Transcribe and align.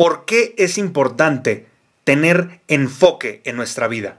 ¿Por 0.00 0.24
qué 0.24 0.54
es 0.56 0.78
importante 0.78 1.66
tener 2.04 2.62
enfoque 2.68 3.42
en 3.44 3.54
nuestra 3.54 3.86
vida? 3.86 4.18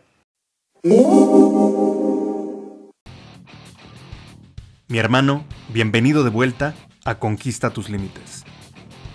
Mi 4.88 5.00
hermano, 5.00 5.44
bienvenido 5.70 6.24
de 6.24 6.30
vuelta 6.30 6.76
a 7.04 7.16
Conquista 7.16 7.72
tus 7.72 7.90
Límites. 7.90 8.44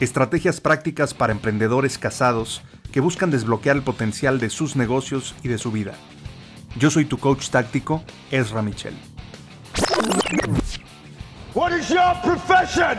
Estrategias 0.00 0.60
prácticas 0.60 1.14
para 1.14 1.32
emprendedores 1.32 1.98
casados 1.98 2.62
que 2.90 2.98
buscan 2.98 3.30
desbloquear 3.30 3.76
el 3.76 3.84
potencial 3.84 4.40
de 4.40 4.50
sus 4.50 4.74
negocios 4.74 5.36
y 5.44 5.48
de 5.48 5.58
su 5.58 5.70
vida. 5.70 5.92
Yo 6.76 6.90
soy 6.90 7.04
tu 7.04 7.18
coach 7.18 7.48
táctico, 7.48 8.02
Ezra 8.32 8.62
Michel. 8.62 8.94
What 11.54 11.78
is 11.78 11.88
your 11.90 12.20
profession? 12.24 12.98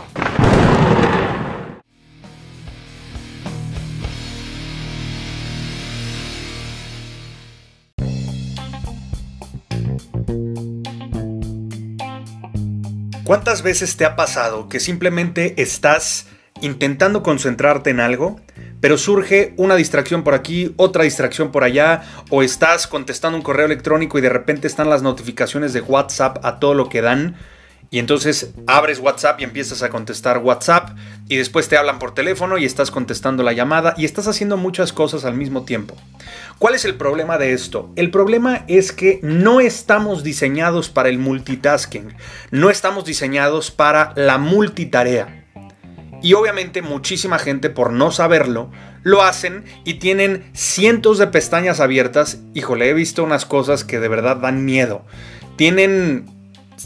¿Cuántas 13.31 13.61
veces 13.61 13.95
te 13.95 14.03
ha 14.03 14.17
pasado 14.17 14.67
que 14.67 14.81
simplemente 14.81 15.53
estás 15.55 16.27
intentando 16.59 17.23
concentrarte 17.23 17.89
en 17.89 18.01
algo, 18.01 18.41
pero 18.81 18.97
surge 18.97 19.53
una 19.55 19.77
distracción 19.77 20.25
por 20.25 20.33
aquí, 20.33 20.73
otra 20.75 21.05
distracción 21.05 21.49
por 21.49 21.63
allá, 21.63 22.01
o 22.29 22.43
estás 22.43 22.87
contestando 22.87 23.37
un 23.37 23.41
correo 23.41 23.67
electrónico 23.67 24.19
y 24.19 24.21
de 24.21 24.27
repente 24.27 24.67
están 24.67 24.89
las 24.89 25.01
notificaciones 25.01 25.71
de 25.71 25.79
WhatsApp 25.79 26.43
a 26.43 26.59
todo 26.59 26.73
lo 26.73 26.89
que 26.89 27.01
dan? 27.01 27.37
Y 27.93 27.99
entonces 27.99 28.53
abres 28.67 28.99
WhatsApp 28.99 29.41
y 29.41 29.43
empiezas 29.43 29.83
a 29.83 29.89
contestar 29.89 30.37
WhatsApp 30.37 30.97
y 31.27 31.35
después 31.35 31.67
te 31.67 31.75
hablan 31.75 31.99
por 31.99 32.13
teléfono 32.13 32.57
y 32.57 32.63
estás 32.63 32.89
contestando 32.89 33.43
la 33.43 33.51
llamada 33.51 33.95
y 33.97 34.05
estás 34.05 34.29
haciendo 34.29 34.55
muchas 34.55 34.93
cosas 34.93 35.25
al 35.25 35.33
mismo 35.33 35.65
tiempo. 35.65 35.97
¿Cuál 36.57 36.75
es 36.75 36.85
el 36.85 36.95
problema 36.95 37.37
de 37.37 37.51
esto? 37.51 37.91
El 37.97 38.09
problema 38.09 38.63
es 38.69 38.93
que 38.93 39.19
no 39.23 39.59
estamos 39.59 40.23
diseñados 40.23 40.87
para 40.87 41.09
el 41.09 41.17
multitasking, 41.19 42.15
no 42.49 42.69
estamos 42.69 43.03
diseñados 43.03 43.71
para 43.71 44.13
la 44.15 44.37
multitarea. 44.37 45.49
Y 46.23 46.31
obviamente 46.35 46.81
muchísima 46.81 47.39
gente 47.39 47.69
por 47.69 47.91
no 47.91 48.11
saberlo 48.11 48.71
lo 49.03 49.21
hacen 49.21 49.65
y 49.83 49.95
tienen 49.95 50.49
cientos 50.53 51.17
de 51.17 51.27
pestañas 51.27 51.81
abiertas. 51.81 52.39
Híjole, 52.53 52.89
he 52.89 52.93
visto 52.93 53.21
unas 53.21 53.45
cosas 53.45 53.83
que 53.83 53.99
de 53.99 54.07
verdad 54.07 54.37
dan 54.37 54.63
miedo. 54.63 55.03
Tienen 55.57 56.40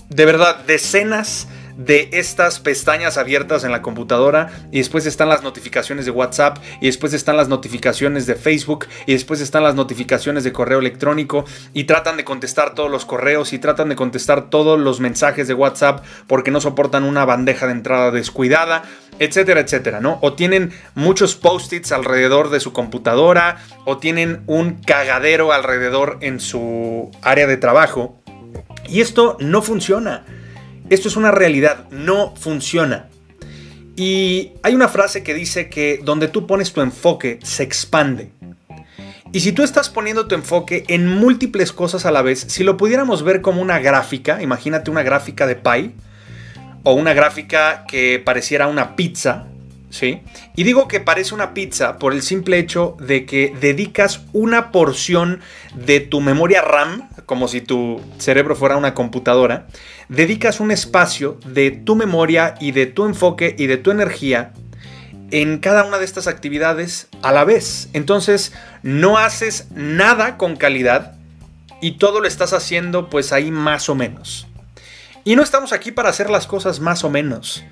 de 0.09 0.25
verdad, 0.25 0.57
decenas 0.65 1.47
de 1.77 2.09
estas 2.13 2.59
pestañas 2.59 3.17
abiertas 3.17 3.63
en 3.63 3.71
la 3.71 3.81
computadora 3.81 4.49
y 4.71 4.77
después 4.77 5.05
están 5.05 5.29
las 5.29 5.43
notificaciones 5.43 6.05
de 6.05 6.11
WhatsApp 6.11 6.57
y 6.79 6.85
después 6.85 7.13
están 7.13 7.37
las 7.37 7.49
notificaciones 7.49 8.25
de 8.25 8.35
Facebook 8.35 8.87
y 9.05 9.13
después 9.13 9.41
están 9.41 9.63
las 9.63 9.75
notificaciones 9.75 10.43
de 10.43 10.53
correo 10.53 10.79
electrónico 10.79 11.45
y 11.73 11.83
tratan 11.83 12.17
de 12.17 12.23
contestar 12.23 12.73
todos 12.75 12.89
los 12.89 13.05
correos 13.05 13.53
y 13.53 13.59
tratan 13.59 13.89
de 13.89 13.95
contestar 13.95 14.49
todos 14.49 14.79
los 14.79 14.99
mensajes 14.99 15.47
de 15.47 15.53
WhatsApp 15.53 16.03
porque 16.27 16.52
no 16.52 16.61
soportan 16.61 17.03
una 17.03 17.25
bandeja 17.25 17.65
de 17.65 17.73
entrada 17.73 18.11
descuidada, 18.11 18.83
etcétera, 19.20 19.59
etcétera, 19.59 19.99
¿no? 19.99 20.20
O 20.21 20.33
tienen 20.33 20.71
muchos 20.93 21.36
post-its 21.36 21.91
alrededor 21.91 22.49
de 22.49 22.59
su 22.59 22.73
computadora 22.73 23.58
o 23.86 23.97
tienen 23.97 24.43
un 24.47 24.75
cagadero 24.75 25.52
alrededor 25.52 26.17
en 26.21 26.39
su 26.39 27.11
área 27.21 27.47
de 27.47 27.58
trabajo 27.58 28.21
y 28.87 29.01
esto 29.01 29.37
no 29.39 29.61
funciona. 29.61 30.25
Esto 30.89 31.07
es 31.07 31.15
una 31.15 31.31
realidad, 31.31 31.89
no 31.89 32.35
funciona. 32.35 33.07
Y 33.95 34.51
hay 34.61 34.75
una 34.75 34.87
frase 34.87 35.23
que 35.23 35.33
dice 35.33 35.69
que 35.69 35.99
donde 36.03 36.27
tú 36.27 36.45
pones 36.45 36.73
tu 36.73 36.81
enfoque 36.81 37.39
se 37.43 37.63
expande. 37.63 38.31
Y 39.31 39.39
si 39.41 39.51
tú 39.51 39.63
estás 39.63 39.89
poniendo 39.89 40.27
tu 40.27 40.35
enfoque 40.35 40.85
en 40.87 41.07
múltiples 41.07 41.73
cosas 41.73 42.05
a 42.05 42.11
la 42.11 42.21
vez, 42.21 42.39
si 42.47 42.63
lo 42.63 42.77
pudiéramos 42.77 43.23
ver 43.23 43.41
como 43.41 43.61
una 43.61 43.79
gráfica, 43.79 44.41
imagínate 44.41 44.91
una 44.91 45.03
gráfica 45.03 45.45
de 45.47 45.55
pie 45.55 45.91
o 46.83 46.93
una 46.93 47.13
gráfica 47.13 47.85
que 47.87 48.21
pareciera 48.23 48.67
una 48.67 48.95
pizza, 48.95 49.47
Y 50.02 50.64
digo 50.64 50.88
que 50.88 51.00
parece 51.00 51.33
una 51.33 51.54
pizza 51.54 51.98
por 52.00 52.14
el 52.14 52.22
simple 52.22 52.58
hecho 52.58 52.98
de 53.00 53.26
que 53.26 53.56
dedicas 53.60 54.22
una 54.33 54.72
porción 54.72 55.42
de 55.73 56.00
tu 56.00 56.22
memoria 56.22 56.61
RAM, 56.61 57.10
como 57.26 57.48
si 57.48 57.61
tu 57.61 58.02
cerebro 58.17 58.56
fuera 58.56 58.78
una 58.78 58.94
computadora, 58.94 59.67
dedicas 60.10 60.60
un 60.60 60.72
espacio 60.72 61.39
de 61.45 61.72
tu 61.72 61.95
memoria 61.95 62.56
y 62.60 62.72
de 62.72 62.86
tu 62.86 63.06
enfoque 63.06 63.56
y 63.58 63.67
de 63.67 63.78
tu 63.78 63.92
energía 63.92 64.54
en 65.32 65.58
cada 65.60 65.86
una 65.86 65.98
de 65.98 66.06
estas 66.06 66.27
actividades 66.27 67.08
a 67.22 67.32
la 67.32 67.44
vez. 67.44 67.89
Entonces, 67.94 68.54
no 68.83 69.17
haces 69.17 69.67
nada 69.73 70.38
con 70.38 70.56
calidad 70.56 71.16
y 71.82 71.98
todo 71.98 72.20
lo 72.20 72.27
estás 72.27 72.54
haciendo 72.54 73.10
pues 73.10 73.32
ahí 73.32 73.52
más 73.52 73.89
o 73.89 73.95
menos. 73.95 74.48
Y 75.23 75.36
no 75.36 75.42
estamos 75.42 75.73
aquí 75.73 75.92
para 75.92 76.10
hacer 76.10 76.30
las 76.30 76.45
cosas 76.45 76.80
más 76.80 77.04
o 77.04 77.10
menos. 77.10 77.64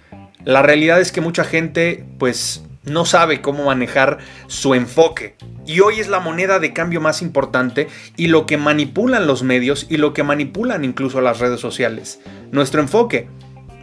La 0.46 0.62
realidad 0.62 1.00
es 1.00 1.12
que 1.12 1.22
mucha 1.22 1.44
gente 1.44 2.06
pues 2.18 2.64
no 2.84 3.06
sabe 3.06 3.42
cómo 3.42 3.66
manejar 3.66 4.20
su 4.48 4.76
enfoque. 4.76 5.36
Y 5.66 5.80
hoy 5.80 6.02
es 6.02 6.10
la 6.10 6.20
moneda 6.20 6.60
de 6.60 6.74
cambio 6.74 7.00
más 7.00 7.22
importante 7.22 7.88
y 8.18 8.28
lo 8.28 8.46
que 8.46 8.58
manipulan 8.58 9.26
los 9.26 9.44
medios 9.44 9.88
y 9.90 9.98
lo 9.98 10.14
que 10.14 10.24
manipulan 10.24 10.84
incluso 10.84 11.22
las 11.22 11.40
redes 11.40 11.62
sociales. 11.62 12.20
Nuestro 12.52 12.82
enfoque. 12.82 13.28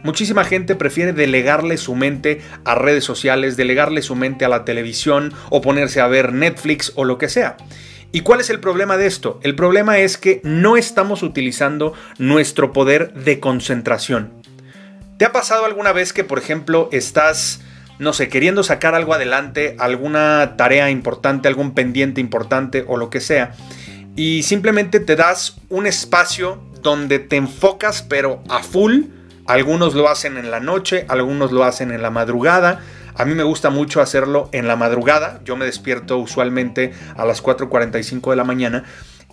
Muchísima 0.03 0.43
gente 0.43 0.75
prefiere 0.75 1.13
delegarle 1.13 1.77
su 1.77 1.93
mente 1.95 2.41
a 2.65 2.73
redes 2.73 3.03
sociales, 3.03 3.55
delegarle 3.55 4.01
su 4.01 4.15
mente 4.15 4.45
a 4.45 4.49
la 4.49 4.65
televisión 4.65 5.31
o 5.49 5.61
ponerse 5.61 6.01
a 6.01 6.07
ver 6.07 6.33
Netflix 6.33 6.91
o 6.95 7.05
lo 7.05 7.17
que 7.19 7.29
sea. 7.29 7.57
¿Y 8.11 8.21
cuál 8.21 8.41
es 8.41 8.49
el 8.49 8.59
problema 8.59 8.97
de 8.97 9.05
esto? 9.05 9.39
El 9.43 9.55
problema 9.55 9.99
es 9.99 10.17
que 10.17 10.41
no 10.43 10.75
estamos 10.75 11.23
utilizando 11.23 11.93
nuestro 12.17 12.73
poder 12.73 13.13
de 13.13 13.39
concentración. 13.39 14.40
¿Te 15.21 15.25
ha 15.25 15.31
pasado 15.31 15.65
alguna 15.65 15.93
vez 15.93 16.13
que, 16.13 16.23
por 16.23 16.39
ejemplo, 16.39 16.89
estás, 16.91 17.61
no 17.99 18.11
sé, 18.11 18.27
queriendo 18.27 18.63
sacar 18.63 18.95
algo 18.95 19.13
adelante, 19.13 19.75
alguna 19.77 20.55
tarea 20.57 20.89
importante, 20.89 21.47
algún 21.47 21.75
pendiente 21.75 22.19
importante 22.19 22.83
o 22.87 22.97
lo 22.97 23.11
que 23.11 23.19
sea, 23.19 23.51
y 24.15 24.41
simplemente 24.41 24.99
te 24.99 25.15
das 25.15 25.57
un 25.69 25.85
espacio 25.85 26.59
donde 26.81 27.19
te 27.19 27.35
enfocas 27.35 28.01
pero 28.01 28.41
a 28.49 28.63
full? 28.63 29.09
Algunos 29.45 29.93
lo 29.93 30.09
hacen 30.09 30.37
en 30.37 30.49
la 30.49 30.59
noche, 30.59 31.05
algunos 31.07 31.51
lo 31.51 31.65
hacen 31.65 31.91
en 31.91 32.01
la 32.01 32.09
madrugada. 32.09 32.79
A 33.13 33.23
mí 33.23 33.35
me 33.35 33.43
gusta 33.43 33.69
mucho 33.69 34.01
hacerlo 34.01 34.49
en 34.53 34.67
la 34.67 34.75
madrugada. 34.75 35.39
Yo 35.45 35.55
me 35.55 35.65
despierto 35.65 36.17
usualmente 36.17 36.93
a 37.15 37.25
las 37.25 37.43
4.45 37.43 38.31
de 38.31 38.35
la 38.37 38.43
mañana. 38.43 38.85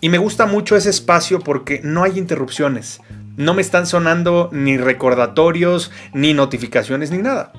Y 0.02 0.10
me 0.10 0.18
gusta 0.18 0.44
mucho 0.44 0.76
ese 0.76 0.90
espacio 0.90 1.40
porque 1.40 1.80
no 1.82 2.02
hay 2.02 2.18
interrupciones 2.18 3.00
no 3.38 3.54
me 3.54 3.62
están 3.62 3.86
sonando 3.86 4.50
ni 4.52 4.76
recordatorios, 4.76 5.92
ni 6.12 6.34
notificaciones, 6.34 7.12
ni 7.12 7.18
nada. 7.18 7.52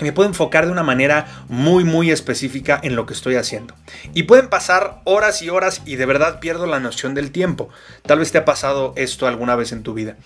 Me 0.00 0.12
puedo 0.12 0.28
enfocar 0.28 0.64
de 0.64 0.70
una 0.70 0.84
manera 0.84 1.26
muy 1.48 1.82
muy 1.82 2.12
específica 2.12 2.78
en 2.80 2.94
lo 2.94 3.04
que 3.04 3.14
estoy 3.14 3.34
haciendo. 3.34 3.74
Y 4.14 4.22
pueden 4.22 4.48
pasar 4.48 5.00
horas 5.02 5.42
y 5.42 5.50
horas 5.50 5.82
y 5.84 5.96
de 5.96 6.06
verdad 6.06 6.38
pierdo 6.38 6.66
la 6.66 6.78
noción 6.78 7.14
del 7.14 7.32
tiempo. 7.32 7.68
Tal 8.06 8.20
vez 8.20 8.30
te 8.30 8.38
ha 8.38 8.44
pasado 8.44 8.94
esto 8.96 9.26
alguna 9.26 9.56
vez 9.56 9.72
en 9.72 9.82
tu 9.82 9.92
vida. 9.92 10.16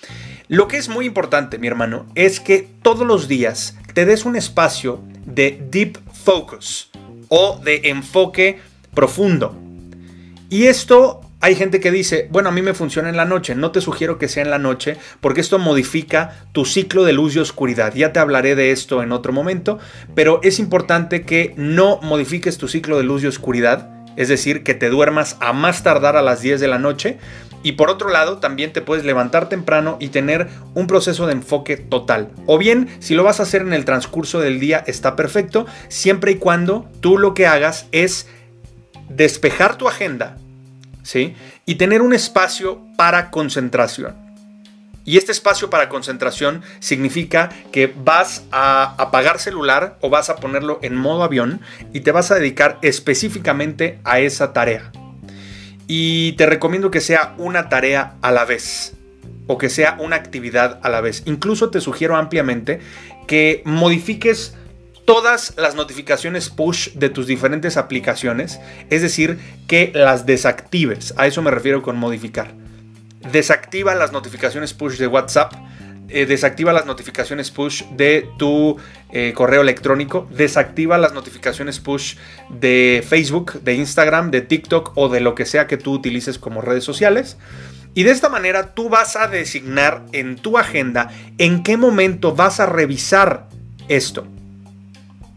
Lo 0.48 0.68
que 0.68 0.76
es 0.76 0.90
muy 0.90 1.06
importante, 1.06 1.56
mi 1.56 1.68
hermano, 1.68 2.04
es 2.14 2.38
que 2.38 2.68
todos 2.82 3.06
los 3.06 3.28
días 3.28 3.78
te 3.94 4.04
des 4.04 4.26
un 4.26 4.36
espacio 4.36 5.00
de 5.24 5.58
deep 5.70 5.98
focus 6.12 6.90
o 7.28 7.58
de 7.64 7.80
enfoque 7.84 8.60
profundo. 8.92 9.56
Y 10.50 10.66
esto 10.66 11.22
hay 11.42 11.56
gente 11.56 11.80
que 11.80 11.90
dice, 11.90 12.28
bueno, 12.30 12.48
a 12.48 12.52
mí 12.52 12.62
me 12.62 12.72
funciona 12.72 13.08
en 13.08 13.16
la 13.16 13.24
noche, 13.24 13.54
no 13.54 13.72
te 13.72 13.80
sugiero 13.80 14.16
que 14.16 14.28
sea 14.28 14.44
en 14.44 14.50
la 14.50 14.58
noche 14.58 14.96
porque 15.20 15.40
esto 15.40 15.58
modifica 15.58 16.46
tu 16.52 16.64
ciclo 16.64 17.04
de 17.04 17.12
luz 17.12 17.34
y 17.34 17.40
oscuridad. 17.40 17.92
Ya 17.94 18.12
te 18.12 18.20
hablaré 18.20 18.54
de 18.54 18.70
esto 18.70 19.02
en 19.02 19.10
otro 19.10 19.32
momento, 19.32 19.78
pero 20.14 20.40
es 20.44 20.60
importante 20.60 21.22
que 21.22 21.52
no 21.56 21.98
modifiques 22.00 22.58
tu 22.58 22.68
ciclo 22.68 22.96
de 22.96 23.02
luz 23.02 23.24
y 23.24 23.26
oscuridad 23.26 23.90
es 24.16 24.28
decir, 24.28 24.62
que 24.62 24.74
te 24.74 24.90
duermas 24.90 25.36
a 25.40 25.52
más 25.52 25.82
tardar 25.82 26.16
a 26.16 26.22
las 26.22 26.42
10 26.42 26.60
de 26.60 26.68
la 26.68 26.78
noche. 26.78 27.18
Y 27.62 27.72
por 27.72 27.90
otro 27.90 28.10
lado, 28.10 28.38
también 28.38 28.72
te 28.72 28.82
puedes 28.82 29.04
levantar 29.04 29.48
temprano 29.48 29.96
y 30.00 30.08
tener 30.08 30.48
un 30.74 30.86
proceso 30.86 31.26
de 31.26 31.32
enfoque 31.32 31.76
total. 31.76 32.30
O 32.46 32.58
bien, 32.58 32.88
si 32.98 33.14
lo 33.14 33.22
vas 33.22 33.40
a 33.40 33.44
hacer 33.44 33.62
en 33.62 33.72
el 33.72 33.84
transcurso 33.84 34.40
del 34.40 34.58
día, 34.58 34.82
está 34.86 35.14
perfecto, 35.16 35.66
siempre 35.88 36.32
y 36.32 36.36
cuando 36.36 36.88
tú 37.00 37.18
lo 37.18 37.34
que 37.34 37.46
hagas 37.46 37.86
es 37.92 38.26
despejar 39.08 39.78
tu 39.78 39.88
agenda, 39.88 40.38
¿sí? 41.02 41.34
Y 41.66 41.76
tener 41.76 42.02
un 42.02 42.12
espacio 42.12 42.84
para 42.96 43.30
concentración. 43.30 44.14
Y 45.04 45.16
este 45.16 45.32
espacio 45.32 45.68
para 45.68 45.88
concentración 45.88 46.62
significa 46.78 47.48
que 47.72 47.92
vas 48.04 48.44
a 48.52 48.94
apagar 48.98 49.40
celular 49.40 49.98
o 50.00 50.10
vas 50.10 50.30
a 50.30 50.36
ponerlo 50.36 50.78
en 50.82 50.94
modo 50.94 51.24
avión 51.24 51.60
y 51.92 52.00
te 52.00 52.12
vas 52.12 52.30
a 52.30 52.36
dedicar 52.36 52.78
específicamente 52.82 53.98
a 54.04 54.20
esa 54.20 54.52
tarea. 54.52 54.92
Y 55.88 56.32
te 56.32 56.46
recomiendo 56.46 56.92
que 56.92 57.00
sea 57.00 57.34
una 57.36 57.68
tarea 57.68 58.14
a 58.22 58.30
la 58.30 58.44
vez 58.44 58.94
o 59.48 59.58
que 59.58 59.68
sea 59.68 59.96
una 59.98 60.16
actividad 60.16 60.78
a 60.82 60.88
la 60.88 61.00
vez. 61.00 61.24
Incluso 61.26 61.70
te 61.70 61.80
sugiero 61.80 62.16
ampliamente 62.16 62.80
que 63.26 63.62
modifiques 63.64 64.54
todas 65.04 65.54
las 65.56 65.74
notificaciones 65.74 66.50
push 66.50 66.90
de 66.94 67.08
tus 67.08 67.26
diferentes 67.26 67.76
aplicaciones, 67.76 68.60
es 68.90 69.02
decir, 69.02 69.38
que 69.66 69.92
las 69.94 70.26
desactives. 70.26 71.14
A 71.16 71.26
eso 71.26 71.42
me 71.42 71.50
refiero 71.50 71.82
con 71.82 71.96
modificar 71.96 72.62
desactiva 73.30 73.94
las 73.94 74.12
notificaciones 74.12 74.74
push 74.74 74.98
de 74.98 75.06
WhatsApp, 75.06 75.52
eh, 76.08 76.26
desactiva 76.26 76.72
las 76.72 76.86
notificaciones 76.86 77.50
push 77.50 77.84
de 77.92 78.28
tu 78.38 78.76
eh, 79.12 79.32
correo 79.34 79.62
electrónico, 79.62 80.28
desactiva 80.30 80.98
las 80.98 81.14
notificaciones 81.14 81.78
push 81.80 82.16
de 82.48 83.04
Facebook, 83.06 83.62
de 83.62 83.74
Instagram, 83.74 84.30
de 84.30 84.42
TikTok 84.42 84.92
o 84.96 85.08
de 85.08 85.20
lo 85.20 85.34
que 85.34 85.46
sea 85.46 85.66
que 85.66 85.76
tú 85.76 85.92
utilices 85.92 86.38
como 86.38 86.60
redes 86.60 86.84
sociales. 86.84 87.38
Y 87.94 88.04
de 88.04 88.10
esta 88.10 88.30
manera 88.30 88.74
tú 88.74 88.88
vas 88.88 89.16
a 89.16 89.28
designar 89.28 90.02
en 90.12 90.36
tu 90.36 90.58
agenda 90.58 91.10
en 91.38 91.62
qué 91.62 91.76
momento 91.76 92.34
vas 92.34 92.58
a 92.58 92.66
revisar 92.66 93.48
esto 93.88 94.26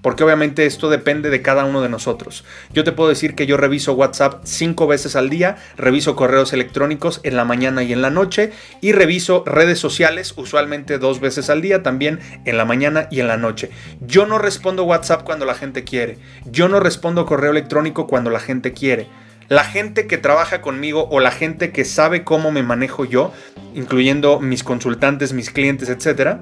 porque 0.05 0.23
obviamente 0.23 0.67
esto 0.67 0.91
depende 0.91 1.31
de 1.31 1.41
cada 1.41 1.65
uno 1.65 1.81
de 1.81 1.89
nosotros. 1.89 2.45
Yo 2.71 2.83
te 2.83 2.91
puedo 2.91 3.09
decir 3.09 3.33
que 3.33 3.47
yo 3.47 3.57
reviso 3.57 3.93
WhatsApp 3.93 4.41
cinco 4.43 4.85
veces 4.85 5.15
al 5.15 5.31
día, 5.31 5.57
reviso 5.77 6.15
correos 6.15 6.53
electrónicos 6.53 7.21
en 7.23 7.35
la 7.35 7.43
mañana 7.43 7.81
y 7.81 7.91
en 7.91 8.03
la 8.03 8.11
noche 8.11 8.51
y 8.81 8.91
reviso 8.91 9.41
redes 9.47 9.79
sociales 9.79 10.35
usualmente 10.37 10.99
dos 10.99 11.21
veces 11.21 11.49
al 11.49 11.63
día, 11.63 11.81
también 11.81 12.19
en 12.45 12.55
la 12.55 12.65
mañana 12.65 13.07
y 13.09 13.19
en 13.19 13.27
la 13.27 13.37
noche. 13.37 13.71
Yo 13.99 14.27
no 14.27 14.37
respondo 14.37 14.83
WhatsApp 14.83 15.23
cuando 15.23 15.43
la 15.43 15.55
gente 15.55 15.83
quiere, 15.83 16.19
yo 16.45 16.67
no 16.67 16.79
respondo 16.79 17.25
correo 17.25 17.49
electrónico 17.49 18.05
cuando 18.05 18.29
la 18.29 18.39
gente 18.39 18.73
quiere. 18.73 19.07
La 19.49 19.63
gente 19.63 20.05
que 20.05 20.19
trabaja 20.19 20.61
conmigo 20.61 21.07
o 21.09 21.19
la 21.19 21.31
gente 21.31 21.71
que 21.71 21.83
sabe 21.83 22.23
cómo 22.23 22.51
me 22.51 22.61
manejo 22.61 23.05
yo, 23.05 23.33
incluyendo 23.73 24.39
mis 24.39 24.63
consultantes, 24.63 25.33
mis 25.33 25.49
clientes, 25.49 25.89
etcétera, 25.89 26.41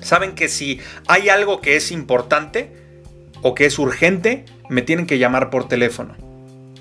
saben 0.00 0.34
que 0.34 0.48
si 0.48 0.80
hay 1.08 1.28
algo 1.28 1.60
que 1.60 1.76
es 1.76 1.92
importante, 1.92 2.85
o 3.46 3.54
que 3.54 3.64
es 3.64 3.78
urgente, 3.78 4.44
me 4.68 4.82
tienen 4.82 5.06
que 5.06 5.20
llamar 5.20 5.50
por 5.50 5.68
teléfono. 5.68 6.16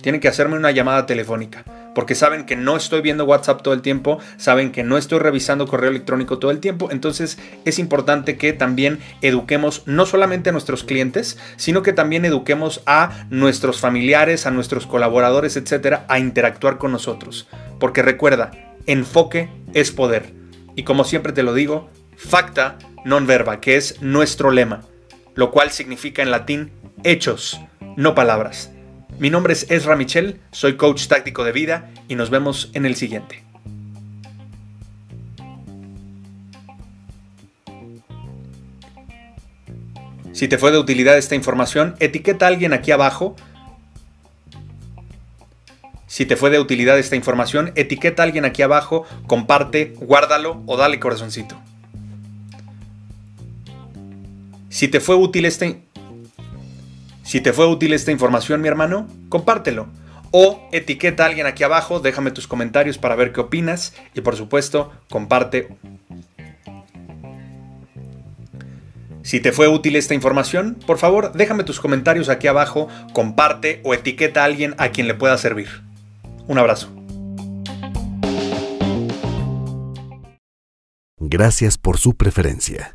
Tienen 0.01 0.19
que 0.19 0.27
hacerme 0.27 0.57
una 0.57 0.71
llamada 0.71 1.05
telefónica. 1.05 1.63
Porque 1.93 2.15
saben 2.15 2.47
que 2.47 2.55
no 2.55 2.75
estoy 2.75 3.01
viendo 3.01 3.23
WhatsApp 3.23 3.61
todo 3.61 3.75
el 3.75 3.83
tiempo, 3.83 4.17
saben 4.37 4.71
que 4.71 4.83
no 4.83 4.97
estoy 4.97 5.19
revisando 5.19 5.67
correo 5.67 5.91
electrónico 5.91 6.39
todo 6.39 6.49
el 6.49 6.59
tiempo. 6.59 6.89
Entonces 6.89 7.37
es 7.65 7.77
importante 7.77 8.35
que 8.35 8.51
también 8.51 8.97
eduquemos 9.21 9.83
no 9.85 10.07
solamente 10.07 10.49
a 10.49 10.53
nuestros 10.53 10.83
clientes, 10.83 11.37
sino 11.55 11.83
que 11.83 11.93
también 11.93 12.25
eduquemos 12.25 12.81
a 12.87 13.27
nuestros 13.29 13.79
familiares, 13.79 14.47
a 14.47 14.51
nuestros 14.51 14.87
colaboradores, 14.87 15.57
etcétera, 15.57 16.07
a 16.09 16.17
interactuar 16.17 16.79
con 16.79 16.91
nosotros. 16.91 17.47
Porque 17.79 18.01
recuerda, 18.01 18.49
enfoque 18.87 19.51
es 19.75 19.91
poder. 19.91 20.33
Y 20.75 20.81
como 20.81 21.03
siempre 21.03 21.31
te 21.31 21.43
lo 21.43 21.53
digo, 21.53 21.91
facta 22.17 22.79
non 23.05 23.27
verba, 23.27 23.61
que 23.61 23.77
es 23.77 24.01
nuestro 24.01 24.49
lema 24.49 24.81
lo 25.35 25.51
cual 25.51 25.71
significa 25.71 26.21
en 26.21 26.31
latín 26.31 26.71
hechos, 27.03 27.59
no 27.95 28.15
palabras. 28.15 28.71
Mi 29.19 29.29
nombre 29.29 29.53
es 29.53 29.69
Ezra 29.69 29.95
Michel, 29.95 30.41
soy 30.51 30.77
coach 30.77 31.07
táctico 31.07 31.43
de 31.43 31.51
vida 31.51 31.91
y 32.07 32.15
nos 32.15 32.29
vemos 32.29 32.71
en 32.73 32.85
el 32.85 32.95
siguiente. 32.95 33.43
Si 40.31 40.49
te 40.49 40.57
fue 40.57 40.71
de 40.71 40.77
utilidad 40.77 41.17
esta 41.17 41.35
información, 41.35 41.95
etiqueta 41.99 42.45
a 42.45 42.49
alguien 42.49 42.73
aquí 42.73 42.91
abajo. 42.91 43.37
Si 46.07 46.25
te 46.25 46.35
fue 46.35 46.49
de 46.49 46.59
utilidad 46.59 46.99
esta 46.99 47.15
información, 47.15 47.71
etiqueta 47.75 48.21
a 48.21 48.25
alguien 48.25 48.43
aquí 48.43 48.61
abajo, 48.61 49.05
comparte, 49.27 49.93
guárdalo 49.95 50.61
o 50.65 50.75
dale 50.75 50.99
corazoncito. 50.99 51.57
Si 54.75 54.89
te 54.89 54.99
fue 54.99 55.15
útil 55.15 55.45
esta, 55.45 55.67
si 57.23 57.39
te 57.39 57.53
fue 57.53 57.65
útil 57.65 57.93
esta 57.93 58.11
información, 58.11 58.59
mi 58.59 58.67
hermano, 58.67 59.07
compártelo. 59.29 59.87
O 60.31 60.67
etiqueta 60.73 61.23
a 61.23 61.27
alguien 61.27 61.47
aquí 61.47 61.63
abajo, 61.63 62.01
déjame 62.01 62.31
tus 62.31 62.45
comentarios 62.45 62.97
para 62.97 63.15
ver 63.15 63.31
qué 63.31 63.39
opinas 63.39 63.93
y 64.13 64.19
por 64.19 64.35
supuesto, 64.35 64.91
comparte. 65.09 65.69
Si 69.21 69.39
te 69.39 69.53
fue 69.53 69.69
útil 69.69 69.95
esta 69.95 70.13
información, 70.13 70.77
por 70.85 70.97
favor, 70.97 71.31
déjame 71.31 71.63
tus 71.63 71.79
comentarios 71.79 72.27
aquí 72.27 72.47
abajo, 72.47 72.89
comparte 73.13 73.79
o 73.85 73.93
etiqueta 73.93 74.41
a 74.41 74.43
alguien 74.43 74.75
a 74.77 74.89
quien 74.89 75.07
le 75.07 75.13
pueda 75.13 75.37
servir. 75.37 75.69
Un 76.47 76.57
abrazo. 76.57 76.93
Gracias 81.17 81.77
por 81.77 81.97
su 81.97 82.17
preferencia. 82.17 82.94